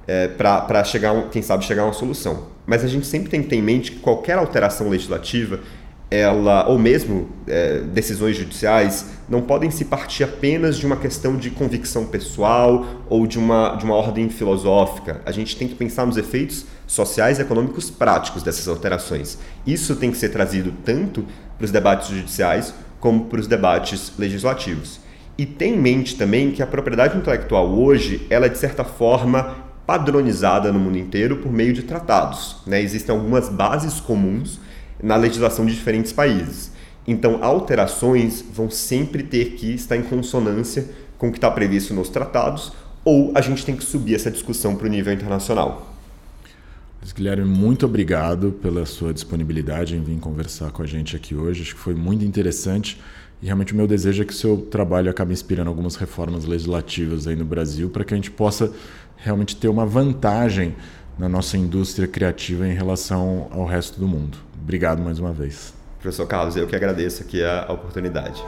é, 0.07 0.29
para 0.29 0.85
chegar, 0.85 1.29
quem 1.31 1.43
sabe, 1.43 1.65
chegar 1.65 1.83
a 1.83 1.87
uma 1.87 1.93
solução. 1.93 2.47
Mas 2.67 2.85
a 2.85 2.89
gente 2.89 3.07
sempre 3.07 3.29
tem 3.29 3.43
que 3.43 3.49
ter 3.49 3.57
em 3.57 3.63
mente 3.63 3.93
que 3.93 3.99
qualquer 3.99 4.39
alteração 4.39 4.89
legislativa, 4.89 5.61
ela, 6.11 6.69
ou 6.69 6.79
mesmo 6.79 7.29
é, 7.47 7.81
decisões 7.81 8.37
judiciais, 8.37 9.07
não 9.29 9.43
podem 9.43 9.71
se 9.71 9.85
partir 9.85 10.23
apenas 10.23 10.77
de 10.77 10.87
uma 10.87 10.97
questão 10.97 11.37
de 11.37 11.51
convicção 11.51 12.07
pessoal 12.07 12.87
ou 13.09 13.27
de 13.27 13.39
uma, 13.39 13.75
de 13.75 13.85
uma 13.85 13.95
ordem 13.95 14.29
filosófica. 14.29 15.21
A 15.27 15.33
gente 15.33 15.57
tem 15.57 15.67
que 15.67 15.75
pensar 15.75 16.07
nos 16.07 16.17
efeitos 16.17 16.65
sociais 16.87 17.39
e 17.39 17.43
econômicos 17.43 17.91
práticos 17.91 18.43
dessas 18.43 18.69
alterações. 18.69 19.39
Isso 19.67 19.97
tem 19.97 20.11
que 20.11 20.17
ser 20.17 20.29
trazido 20.29 20.73
tanto 20.85 21.25
para 21.57 21.65
os 21.65 21.73
debates 21.73 22.09
judiciais 22.09 22.73
como 23.01 23.25
para 23.25 23.41
os 23.41 23.47
debates 23.47 24.13
legislativos. 24.17 25.01
E 25.39 25.45
tem 25.45 25.75
em 25.75 25.79
mente 25.79 26.17
também 26.17 26.51
que 26.51 26.63
a 26.63 26.67
propriedade 26.67 27.17
intelectual 27.17 27.69
hoje, 27.69 28.27
ela 28.31 28.47
é 28.47 28.49
de 28.49 28.57
certa 28.57 28.85
forma 28.85 29.66
padronizada 29.87 30.73
no 30.73 30.79
mundo 30.79 30.99
inteiro 30.99 31.37
por 31.37 31.53
meio 31.53 31.73
de 31.73 31.83
tratados. 31.83 32.57
Né? 32.67 32.83
Existem 32.83 33.15
algumas 33.15 33.49
bases 33.49 34.01
comuns 34.01 34.59
na 35.03 35.17
legislação 35.17 35.65
de 35.65 35.75
diferentes 35.75 36.13
países. 36.13 36.73
Então, 37.07 37.43
alterações 37.43 38.45
vão 38.53 38.69
sempre 38.69 39.23
ter 39.23 39.53
que 39.53 39.75
estar 39.75 39.97
em 39.97 40.03
consonância 40.03 40.89
com 41.17 41.29
o 41.29 41.31
que 41.31 41.39
está 41.39 41.51
previsto 41.51 41.95
nos 41.95 42.09
tratados, 42.09 42.73
ou 43.05 43.31
a 43.35 43.41
gente 43.41 43.65
tem 43.65 43.77
que 43.77 43.85
subir 43.85 44.17
essa 44.17 44.31
discussão 44.31 44.75
para 44.75 44.87
o 44.87 44.91
nível 44.91 45.13
internacional. 45.13 45.95
Guilherme, 47.15 47.45
muito 47.45 47.87
obrigado 47.87 48.51
pela 48.61 48.85
sua 48.85 49.15
disponibilidade 49.15 49.97
em 49.97 50.03
vir 50.03 50.19
conversar 50.19 50.73
com 50.73 50.83
a 50.83 50.87
gente 50.87 51.15
aqui 51.15 51.37
hoje. 51.37 51.63
Acho 51.63 51.75
que 51.77 51.81
foi 51.81 51.95
muito 51.95 52.25
interessante 52.25 53.01
e 53.43 53.47
realmente 53.47 53.73
o 53.73 53.77
meu 53.77 53.87
desejo 53.87 54.23
é 54.23 54.25
que 54.25 54.33
o 54.33 54.37
seu 54.37 54.57
trabalho 54.59 55.11
acabe 55.11 55.33
inspirando 55.33 55.69
algumas 55.69 55.97
reformas 55.97 56.45
legislativas 56.45 57.27
aí 57.27 57.37
no 57.37 57.45
Brasil 57.45 57.91
para 57.91 58.05
que 58.05 58.15
a 58.15 58.17
gente 58.17 58.31
possa 58.31 58.73
realmente 59.17 59.57
ter 59.57 59.69
uma 59.69 59.85
vantagem 59.85 60.75
na 61.19 61.29
nossa 61.29 61.57
indústria 61.57 62.07
criativa 62.07 62.67
em 62.67 62.75
relação 62.75 63.49
ao 63.51 63.65
resto 63.65 63.99
do 63.99 64.07
mundo. 64.07 64.39
Obrigado 64.63 65.03
mais 65.03 65.19
uma 65.19 65.33
vez. 65.33 65.75
Professor 66.01 66.27
Carlos, 66.27 66.57
eu 66.57 66.67
que 66.67 66.77
agradeço 66.77 67.23
aqui 67.23 67.43
a 67.43 67.67
oportunidade. 67.71 68.43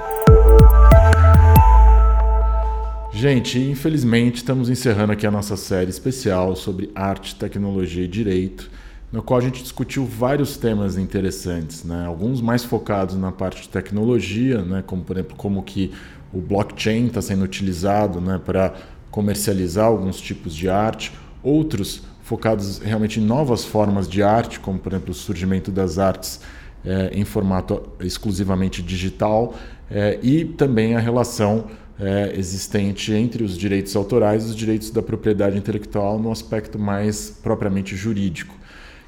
Gente, 3.12 3.58
infelizmente 3.58 4.36
estamos 4.36 4.70
encerrando 4.70 5.12
aqui 5.12 5.26
a 5.26 5.30
nossa 5.30 5.56
série 5.56 5.90
especial 5.90 6.54
sobre 6.54 6.90
arte, 6.94 7.34
tecnologia 7.34 8.04
e 8.04 8.08
direito, 8.08 8.70
no 9.10 9.22
qual 9.22 9.38
a 9.38 9.42
gente 9.42 9.62
discutiu 9.62 10.04
vários 10.04 10.56
temas 10.56 10.98
interessantes, 10.98 11.82
né? 11.84 12.06
alguns 12.06 12.40
mais 12.40 12.64
focados 12.64 13.16
na 13.16 13.32
parte 13.32 13.62
de 13.62 13.68
tecnologia, 13.68 14.62
né? 14.62 14.82
como 14.86 15.02
por 15.02 15.16
exemplo 15.16 15.36
como 15.36 15.62
que 15.62 15.92
o 16.32 16.40
blockchain 16.40 17.06
está 17.06 17.22
sendo 17.22 17.42
utilizado 17.42 18.20
né? 18.20 18.38
para 18.44 18.74
comercializar 19.10 19.86
alguns 19.86 20.20
tipos 20.20 20.54
de 20.54 20.68
arte, 20.68 21.12
outros 21.42 22.02
focados 22.22 22.78
realmente 22.78 23.18
em 23.18 23.22
novas 23.22 23.64
formas 23.64 24.06
de 24.06 24.22
arte, 24.22 24.60
como 24.60 24.78
por 24.78 24.92
exemplo 24.92 25.12
o 25.12 25.14
surgimento 25.14 25.70
das 25.70 25.98
artes 25.98 26.40
é, 26.84 27.10
em 27.12 27.24
formato 27.24 27.82
exclusivamente 28.00 28.82
digital 28.82 29.54
é, 29.90 30.18
e 30.22 30.44
também 30.44 30.94
a 30.94 31.00
relação 31.00 31.64
é, 31.98 32.32
existente 32.36 33.12
entre 33.12 33.42
os 33.42 33.56
direitos 33.56 33.96
autorais 33.96 34.44
e 34.44 34.48
os 34.48 34.56
direitos 34.56 34.90
da 34.90 35.02
propriedade 35.02 35.56
intelectual 35.56 36.18
no 36.18 36.30
aspecto 36.30 36.78
mais 36.78 37.30
propriamente 37.42 37.96
jurídico. 37.96 38.57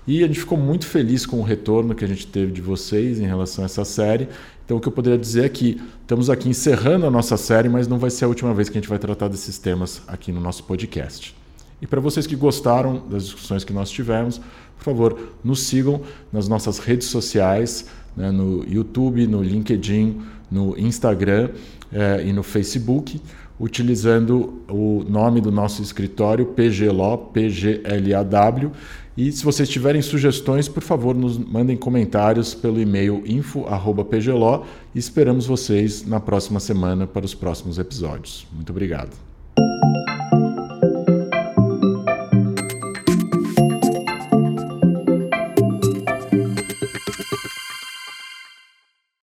E 0.07 0.25
a 0.25 0.27
gente 0.27 0.41
ficou 0.41 0.59
muito 0.59 0.87
feliz 0.87 1.27
com 1.27 1.39
o 1.39 1.43
retorno 1.43 1.95
que 1.95 2.05
a 2.05 2.09
gente 2.09 2.27
teve 2.27 2.53
de 2.53 2.61
vocês 2.61 3.21
em 3.21 3.27
relação 3.27 3.63
a 3.63 3.67
essa 3.67 3.85
série. 3.85 4.29
Então, 4.65 4.77
o 4.77 4.81
que 4.81 4.89
eu 4.89 4.93
poderia 4.93 5.19
dizer 5.19 5.45
é 5.45 5.49
que 5.49 5.81
estamos 6.03 6.31
aqui 6.31 6.49
encerrando 6.49 7.07
a 7.07 7.11
nossa 7.11 7.37
série, 7.37 7.69
mas 7.69 7.87
não 7.87 7.99
vai 7.99 8.11
ser 8.11 8.25
a 8.25 8.29
última 8.29 8.55
vez 8.55 8.69
que 8.69 8.79
a 8.79 8.81
gente 8.81 8.89
vai 8.89 8.99
tratar 8.99 9.29
desses 9.29 9.59
temas 9.59 10.03
aqui 10.07 10.33
no 10.33 10.41
nosso 10.41 10.65
podcast. 10.65 11.35
E 11.83 11.87
para 11.87 12.01
vocês 12.01 12.27
que 12.27 12.37
gostaram 12.37 13.03
das 13.09 13.25
discussões 13.25 13.65
que 13.65 13.73
nós 13.73 13.91
tivemos, 13.91 14.41
por 14.77 14.85
favor, 14.85 15.19
nos 15.43 15.63
sigam 15.65 16.03
nas 16.33 16.47
nossas 16.47 16.79
redes 16.79 17.09
sociais, 17.09 17.87
né, 18.17 18.31
no 18.31 18.65
YouTube, 18.69 19.27
no 19.27 19.43
LinkedIn, 19.43 20.21
no 20.51 20.79
Instagram 20.79 21.51
eh, 21.93 22.25
e 22.27 22.33
no 22.33 22.43
Facebook, 22.43 23.21
utilizando 23.61 24.63
o 24.69 25.05
nome 25.07 25.41
do 25.41 25.53
nosso 25.53 25.83
escritório, 25.83 26.47
PGLAW, 26.47 27.31
PGLAW. 27.33 28.73
E 29.17 29.31
se 29.31 29.45
vocês 29.45 29.69
tiverem 29.69 30.01
sugestões, 30.01 30.67
por 30.67 30.83
favor, 30.83 31.15
nos 31.15 31.37
mandem 31.37 31.77
comentários 31.77 32.55
pelo 32.55 32.81
e-mail 32.81 33.23
info@pglaw 33.27 34.65
e 34.95 34.99
esperamos 34.99 35.47
vocês 35.47 36.07
na 36.07 36.19
próxima 36.19 36.59
semana 36.59 37.07
para 37.07 37.27
os 37.27 37.35
próximos 37.35 37.79
episódios. 37.79 38.47
Muito 38.53 38.71
obrigado. 38.71 39.11